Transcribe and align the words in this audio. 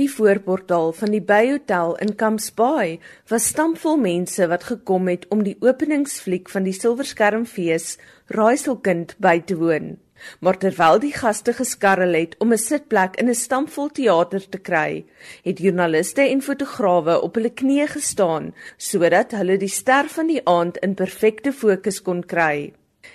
Die 0.00 0.08
voorportaal 0.08 0.94
van 0.96 1.10
die 1.12 1.20
Bayhotel 1.20 1.96
in 2.00 2.14
Camps 2.16 2.46
Bay 2.56 2.94
was 3.28 3.50
stampvol 3.52 3.98
mense 4.00 4.46
wat 4.48 4.64
gekom 4.64 5.10
het 5.10 5.26
om 5.28 5.42
die 5.44 5.58
openingsfliek 5.60 6.48
van 6.48 6.64
die 6.64 6.72
Silverskermfees 6.72 7.98
Raaiselkind 8.32 9.12
by 9.20 9.42
te 9.44 9.58
woon. 9.60 9.98
Maar 10.40 10.56
terwyl 10.62 10.96
die 11.02 11.12
gaste 11.12 11.52
geskarrel 11.52 12.16
het 12.16 12.38
om 12.40 12.52
'n 12.52 12.64
sitplek 12.64 13.20
in 13.20 13.28
'n 13.28 13.34
stampvol 13.34 13.92
teater 13.92 14.48
te 14.48 14.58
kry, 14.58 15.04
het 15.44 15.58
joernaliste 15.58 16.22
en 16.22 16.40
fotograwe 16.40 17.20
op 17.20 17.34
hulle 17.34 17.50
knieë 17.50 17.88
gestaan 17.88 18.54
sodat 18.76 19.32
hulle 19.32 19.58
die 19.58 19.68
ster 19.68 20.08
van 20.08 20.26
die 20.26 20.40
aand 20.44 20.76
in 20.76 20.94
perfekte 20.94 21.52
fokus 21.52 22.02
kon 22.02 22.24
kry. 22.24 22.72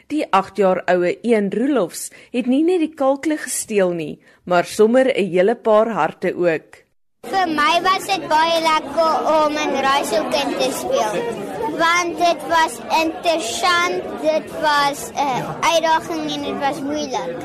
Die 0.07 0.25
8 0.31 0.57
jaar 0.57 0.83
oue 0.85 1.17
Een 1.21 1.51
Roelofs 1.51 2.11
het 2.31 2.45
nie 2.45 2.63
net 2.63 2.79
die 2.79 2.93
kalkle 2.93 3.37
gesteel 3.37 3.91
nie, 3.91 4.19
maar 4.43 4.65
sommer 4.65 5.05
'n 5.07 5.29
hele 5.31 5.55
paar 5.55 5.89
harte 5.89 6.35
ook. 6.35 6.83
Vir 7.27 7.47
my 7.47 7.81
was 7.81 8.07
dit 8.07 8.27
baie 8.27 8.61
lekker 8.61 9.13
om 9.37 9.53
'n 9.53 9.81
raaiselkind 9.81 10.59
te 10.59 10.69
speel 10.71 11.55
want 11.77 12.17
dit 12.17 12.41
was 12.49 12.79
interessant, 13.03 14.03
dit 14.21 14.51
was 14.61 14.99
'n 15.09 15.15
uh, 15.15 15.59
uitdaging 15.61 16.31
en 16.31 16.41
dit 16.41 16.59
was 16.59 16.81
moeilik. 16.81 17.37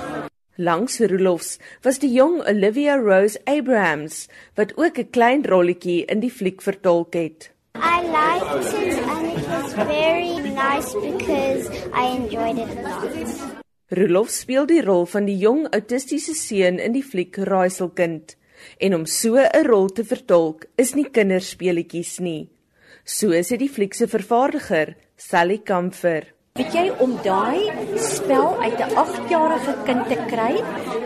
Langs 0.56 0.98
Rolofs 0.98 1.58
was 1.82 1.98
die 1.98 2.12
jong 2.12 2.48
Olivia 2.48 2.96
Rose 2.96 3.40
Abrahams 3.44 4.28
wat 4.54 4.76
ook 4.76 4.98
'n 4.98 5.10
klein 5.10 5.44
rolletjie 5.44 6.04
in 6.04 6.20
die 6.20 6.30
fliek 6.30 6.62
vertolk 6.62 7.14
het. 7.14 7.50
I 7.92 8.00
liked 8.18 8.72
it 8.72 8.98
and 9.14 9.26
it 9.36 9.44
was 9.52 9.72
very 9.74 10.36
nice 10.64 10.94
because 10.94 11.68
I 11.92 12.04
enjoyed 12.18 12.58
it 12.58 12.70
a 12.76 12.82
lot. 12.82 13.62
Rolof 13.92 14.30
speel 14.32 14.64
die 14.66 14.80
rol 14.80 15.04
van 15.04 15.26
die 15.28 15.36
jong 15.36 15.66
autistiese 15.76 16.32
seun 16.32 16.78
in 16.80 16.94
die 16.96 17.04
fliek 17.04 17.36
Raaiselkind. 17.36 18.36
En 18.80 18.94
om 18.96 19.04
so 19.04 19.36
'n 19.36 19.66
rol 19.68 19.88
te 19.92 20.04
vertolk 20.04 20.64
is 20.76 20.94
nie 20.94 21.04
kinderspeletjies 21.04 22.18
nie. 22.20 22.48
So 23.04 23.30
dit 23.30 23.58
die 23.58 23.68
fliek 23.68 23.94
se 23.94 24.06
vervaardiger, 24.06 24.96
Sally 25.16 25.58
Kamfer. 25.58 26.32
Weet 26.52 26.74
jy 26.76 26.90
om 27.00 27.12
daai 27.24 27.70
spel 27.96 28.50
uit 28.60 28.80
'n 28.84 28.96
8-jarige 29.02 29.72
kind 29.86 30.02
te 30.10 30.18
kry, 30.32 30.58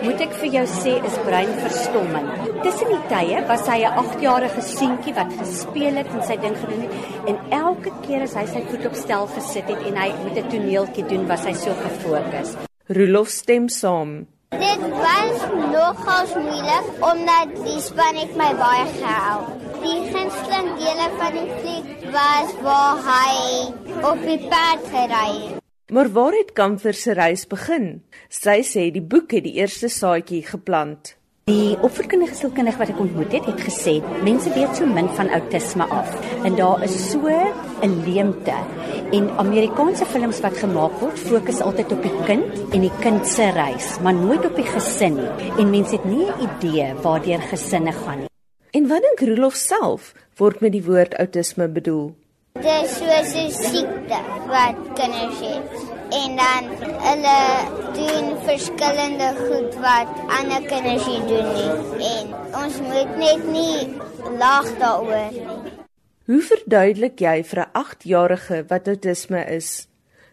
moet 0.03 0.25
ek 0.25 0.33
vir 0.41 0.48
jou 0.56 0.64
sê 0.72 0.94
is 1.11 1.19
breinverstomming. 1.28 2.27
Tussen 2.64 2.91
die 2.91 3.05
tye 3.12 3.44
was 3.50 3.62
hy 3.70 3.78
'n 3.86 3.94
8-jarige 4.03 4.64
seentjie 4.70 5.14
wat 5.14 5.30
gespeel 5.42 6.03
het 6.03 6.11
en 6.11 6.27
sy 6.27 6.36
ding 6.42 6.56
gedoen 6.62 6.83
het 6.86 7.30
en 7.30 7.38
elke 7.62 7.92
keer 8.03 8.27
as 8.27 8.34
hy 8.34 8.47
sy 8.47 8.64
voet 8.72 8.86
op 8.91 8.98
stel 9.05 9.30
gesit 9.36 9.70
het 9.70 9.86
en 9.86 9.97
hy 10.03 10.11
met 10.25 10.36
'n 10.42 10.50
toneeltjie 10.50 11.06
doen, 11.06 11.28
was 11.28 11.44
hy 11.44 11.55
so 11.55 11.70
gefokus. 11.86 12.56
Rolof 12.88 13.28
stem 13.28 13.69
saam. 13.69 14.27
Dit 14.50 14.83
was 15.06 15.38
nogals 15.70 16.34
moeilik 16.34 16.86
omdat 17.12 17.48
die 17.64 17.81
span 17.81 18.14
het 18.19 18.34
my 18.36 18.50
baie 18.64 18.86
gehou. 18.98 19.41
Die 19.83 20.00
gunsteling 20.10 20.69
dele 20.78 21.06
van 21.19 21.33
die 21.38 21.50
fliek 21.60 22.10
was 22.10 22.50
waar 22.62 22.97
hy 23.06 23.86
op 24.05 24.20
die 24.25 24.41
pad 24.48 24.83
gery. 24.91 25.61
Maar 25.92 26.08
waar 26.12 26.33
het 26.33 26.52
Kamfer 26.52 26.94
se 26.94 27.12
reis 27.12 27.47
begin? 27.47 28.03
Sy 28.28 28.62
sê 28.66 28.88
die 28.91 29.05
boek 29.05 29.30
het 29.36 29.44
die 29.47 29.55
eerste 29.61 29.88
saadjie 29.88 30.42
geplant. 30.42 31.14
Die 31.47 31.77
opvoedkundige 31.78 32.34
sielkundige 32.34 32.80
wat 32.80 32.91
ek 32.91 33.03
ontmoet 33.05 33.36
het, 33.36 33.44
het 33.47 33.61
gesê 33.62 33.92
mense 34.27 34.50
weet 34.50 34.75
so 34.75 34.88
min 34.91 35.06
van 35.14 35.30
outisme 35.30 35.86
af 35.94 36.11
en 36.42 36.58
daar 36.58 36.83
is 36.83 36.97
so 37.12 37.22
'n 37.28 37.94
leemte. 38.03 38.56
En 39.12 39.30
Amerikaanse 39.38 40.05
films 40.06 40.41
wat 40.41 40.58
gemaak 40.58 40.98
word, 41.00 41.19
fokus 41.19 41.60
altyd 41.60 41.92
op 41.92 42.03
die 42.03 42.16
kind 42.27 42.75
en 42.75 42.81
die 42.81 42.97
kind 43.00 43.27
se 43.27 43.50
reis, 43.50 44.00
maar 44.03 44.14
nooit 44.14 44.44
op 44.44 44.56
die 44.56 44.66
gesin 44.66 45.14
nie. 45.14 45.55
En 45.58 45.70
mense 45.70 45.94
het 45.94 46.05
nie 46.05 46.27
'n 46.27 46.42
idee 46.48 46.94
waardeur 47.03 47.41
gesinne 47.41 47.92
gaan 47.92 48.19
nie. 48.19 48.28
En 48.72 48.88
wat 48.88 49.03
dink 49.03 49.20
Rolof 49.20 49.55
self 49.55 50.14
word 50.36 50.60
met 50.60 50.72
die 50.72 50.84
woord 50.84 51.14
outisme 51.16 51.69
bedoel? 51.69 52.14
Dit 52.57 52.73
is 52.83 52.93
soos 52.99 53.33
'n 53.35 53.51
siekte 53.51 54.21
wat 54.49 54.77
kinders 54.99 55.41
het 55.41 55.71
en 56.21 56.37
dan 56.41 56.65
hulle 57.06 57.41
doen 57.99 58.27
verskillende 58.49 59.28
goed 59.47 59.75
wat 59.84 60.09
ander 60.39 60.62
kinders 60.71 61.06
nie 61.06 61.25
doen 61.33 61.49
nie 61.59 62.09
en 62.12 62.34
ons 62.62 62.81
moet 62.81 63.16
net 63.16 63.43
nie 63.53 63.99
lag 64.39 64.69
daaroor 64.78 65.31
nie. 65.33 65.72
Hoe 66.27 66.43
verduidelik 66.43 67.21
jy 67.21 67.45
vir 67.45 67.61
'n 67.61 67.71
8-jarige 67.72 68.65
wat 68.69 68.89
outisme 68.89 69.45
is? 69.45 69.89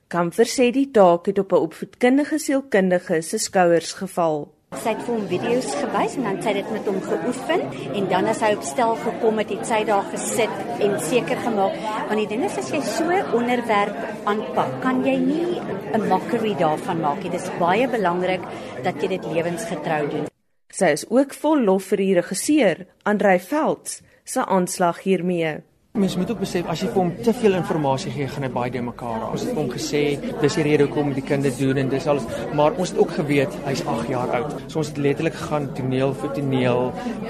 Kamfer 0.07 0.45
sê 0.45 0.72
die 0.72 0.91
taak 0.91 1.25
het 1.25 1.39
op 1.39 1.51
'n 1.51 1.66
opvoedkundige 1.67 2.38
sielkundige 2.39 3.22
se 3.22 3.38
skouers 3.38 3.94
geval. 3.94 4.53
Sy 4.81 4.94
het 4.95 5.03
vir 5.06 5.13
hom 5.13 5.28
video's 5.29 5.69
gewys 5.78 6.16
en 6.17 6.28
dan 6.28 6.41
sy 6.41 6.53
dit 6.57 6.72
met 6.73 6.88
hom 6.89 7.00
geoefen 7.06 7.66
en 8.00 8.09
dan 8.09 8.29
as 8.31 8.41
hy 8.41 8.51
op 8.57 8.66
stel 8.67 8.95
gekom 9.03 9.41
het, 9.41 9.53
het 9.53 9.66
sy 9.69 9.84
daar 9.88 10.07
gesit 10.11 10.81
en 10.84 10.97
seker 11.00 11.38
gemaak 11.45 11.78
want 12.09 12.19
die 12.19 12.28
ding 12.31 12.44
is 12.47 12.57
as 12.57 12.72
jy 12.73 12.81
so 12.81 13.09
'n 13.09 13.33
onderwerp 13.38 13.97
aanpak, 14.25 14.81
kan 14.81 15.03
jy 15.06 15.17
nie 15.17 15.62
'n 15.94 16.07
mockery 16.07 16.56
daarvan 16.56 17.01
maak 17.01 17.23
nie. 17.23 17.29
Dit 17.29 17.41
is 17.41 17.57
baie 17.59 17.88
belangrik 17.88 18.41
dat 18.83 18.95
jy 19.01 19.07
dit 19.07 19.25
lewensgetrou 19.25 20.09
doen. 20.09 20.25
Sy 20.69 20.85
is 20.85 21.06
ook 21.09 21.33
vol 21.33 21.59
lof 21.63 21.83
vir 21.91 21.97
die 21.97 22.13
regisseur, 22.13 22.88
Andrei 23.03 23.39
Velds, 23.39 24.01
se 24.23 24.45
aanslag 24.45 25.03
hiermee. 25.03 25.62
Mens 25.93 26.15
moet 26.17 26.31
ook 26.31 26.39
besef 26.41 26.65
as 26.73 26.81
jy 26.81 26.87
vir 26.89 26.97
hom 26.97 27.09
te 27.21 27.31
veel 27.37 27.53
inligting 27.53 28.13
gee, 28.15 28.25
gaan 28.25 28.43
hy 28.47 28.49
baie 28.49 28.71
de 28.73 28.81
mekaar 28.81 29.19
raak. 29.21 29.33
Ons 29.35 29.43
het 29.45 29.53
hom 29.53 29.67
gesê 29.69 29.99
dis 30.41 30.55
die 30.57 30.63
rede 30.65 30.87
hoekom 30.87 31.11
die 31.13 31.21
kinders 31.21 31.59
doen 31.59 31.77
en 31.77 31.89
dis 31.91 32.07
alles, 32.09 32.23
maar 32.57 32.73
ons 32.81 32.89
het 32.89 32.97
ook 32.97 33.11
geweet 33.13 33.53
hy's 33.67 33.83
8 33.85 34.07
jaar 34.09 34.31
oud. 34.39 34.55
So 34.71 34.79
ons 34.81 34.87
het 34.89 34.97
letterlik 34.97 35.35
gegaan 35.37 35.67
toneel 35.77 36.15
vir 36.17 36.31
toneel 36.33 36.81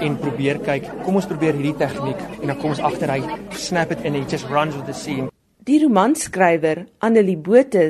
en 0.06 0.16
probeer 0.22 0.62
kyk, 0.64 0.86
kom 1.04 1.18
ons 1.20 1.28
probeer 1.28 1.58
hierdie 1.58 1.74
tegniek 1.82 2.22
en 2.38 2.54
dan 2.54 2.56
kom 2.62 2.72
ons 2.72 2.80
agter 2.88 3.12
hy 3.12 3.18
snap 3.52 3.92
it 3.92 4.00
and 4.00 4.16
he 4.16 4.22
just 4.32 4.48
runs 4.48 4.78
with 4.78 4.88
the 4.88 4.96
scene. 4.96 5.28
Die 5.68 5.76
romanskrywer 5.82 6.86
Annelie 7.04 7.36
Botha 7.36 7.84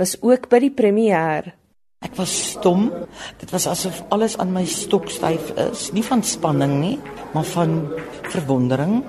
was 0.00 0.16
ook 0.26 0.48
by 0.50 0.58
die 0.64 0.72
premier. 0.74 1.52
Ek 2.02 2.18
was 2.18 2.34
stom. 2.56 2.88
Dit 3.38 3.54
was 3.54 3.68
asof 3.70 4.02
alles 4.10 4.34
aan 4.42 4.50
my 4.50 4.64
stokstyf 4.66 5.54
is, 5.68 5.86
nie 5.94 6.02
van 6.02 6.26
spanning 6.26 6.80
nie, 6.82 6.98
maar 7.30 7.46
van 7.54 7.78
verwondering 8.34 9.04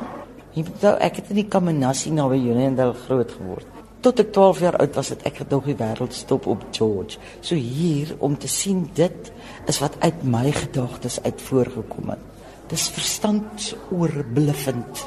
Nou, 0.57 0.93
ek 0.97 1.19
het 1.19 1.27
in 1.29 1.37
die 1.43 1.49
Kamanassie 1.49 2.11
naby 2.15 2.39
Unionville 2.41 2.95
groot 3.05 3.33
geword. 3.37 3.73
Tot 4.01 4.21
ek 4.23 4.31
12 4.33 4.61
jaar 4.63 4.77
oud 4.81 4.95
was, 4.97 5.11
het 5.13 5.25
ek 5.29 5.41
gedog 5.43 5.67
die 5.69 5.75
wêreld 5.77 6.15
stop 6.17 6.47
op 6.49 6.63
George. 6.73 7.19
So 7.45 7.57
hier 7.57 8.15
om 8.25 8.37
te 8.37 8.49
sien 8.49 8.87
dit 8.97 9.31
is 9.69 9.79
wat 9.83 9.97
uit 10.01 10.23
my 10.25 10.49
gedagtes 10.55 11.19
uit 11.25 11.43
voorgekom 11.49 12.13
het. 12.13 12.23
Dis 12.71 12.87
verstand 12.93 13.73
oorbluffend. 13.93 15.05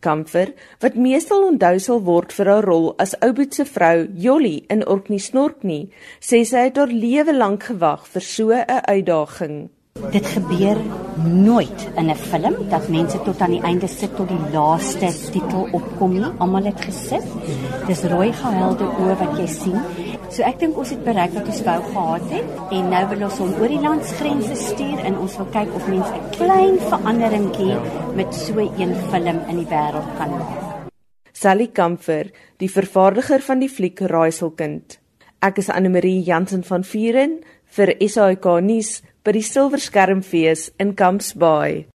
Kamfer, 0.00 0.54
wat 0.80 0.96
meestal 0.96 1.44
onthou 1.50 1.74
sal 1.82 2.00
word 2.06 2.32
vir 2.32 2.48
haar 2.48 2.64
rol 2.64 2.94
as 3.02 3.12
Oubet 3.20 3.58
se 3.58 3.66
vrou 3.68 4.06
Jolly 4.16 4.62
in 4.72 4.86
Orkney 4.88 5.20
Snorkney, 5.20 5.90
sê 6.24 6.40
sy 6.48 6.64
het 6.70 6.80
haar 6.80 6.92
lewe 6.92 7.36
lank 7.36 7.68
gewag 7.68 8.08
vir 8.08 8.24
so 8.24 8.48
'n 8.48 8.80
uitdaging. 8.88 9.68
Dit 10.08 10.26
gebeur 10.26 10.78
nooit 11.24 11.88
in 11.96 12.10
'n 12.10 12.16
film 12.16 12.54
dat 12.68 12.88
mense 12.88 13.22
tot 13.22 13.40
aan 13.40 13.50
die 13.50 13.62
einde 13.62 13.86
sit 13.86 14.16
tot 14.16 14.28
die 14.28 14.52
laaste 14.52 15.12
titel 15.30 15.68
opkom 15.72 16.12
nie. 16.12 16.32
Almal 16.38 16.64
het 16.64 16.80
gesit. 16.80 17.26
Dis 17.86 18.02
rooi 18.02 18.32
gehuilde 18.32 18.84
oë 18.84 19.18
wat 19.18 19.38
jy 19.38 19.46
sien. 19.46 19.80
So 20.30 20.42
ek 20.42 20.58
dink 20.58 20.76
ons 20.78 20.90
het 20.90 21.04
bereik 21.04 21.32
wat 21.34 21.46
ons 21.46 21.62
wou 21.62 21.82
gehad 21.82 22.30
het 22.30 22.44
en 22.70 22.88
nou 22.88 23.08
wil 23.08 23.22
ons 23.22 23.38
hom 23.38 23.52
oor 23.60 23.68
die 23.68 23.80
landsgrense 23.80 24.54
stuur 24.54 24.98
en 25.04 25.18
ons 25.18 25.36
wil 25.36 25.46
kyk 25.46 25.74
of 25.74 25.88
mense 25.88 26.12
'n 26.14 26.30
klein 26.30 26.78
veranderingkie 26.78 27.76
met 28.14 28.34
so 28.34 28.60
'n 28.60 28.94
film 29.10 29.38
in 29.48 29.56
die 29.56 29.66
wêreld 29.66 30.10
kan 30.16 30.30
maak. 30.30 30.90
Sally 31.32 31.66
Kamfer, 31.68 32.30
die 32.56 32.70
vervaardiger 32.70 33.40
van 33.40 33.58
die 33.58 33.68
fliek 33.68 34.00
Raaiselkind. 34.00 34.98
Ek 35.40 35.58
is 35.58 35.70
Anne 35.70 35.88
Marie 35.88 36.22
Jansen 36.22 36.62
van 36.64 36.84
Vuren 36.84 37.38
vir 37.64 37.94
SAK 37.98 38.60
nuus 38.60 39.02
by 39.22 39.32
die 39.32 39.42
Silverskermfees 39.44 40.72
in 40.78 40.96
Camps 40.96 41.34
Bay. 41.34 41.86